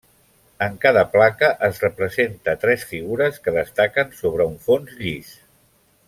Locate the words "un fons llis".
4.53-5.35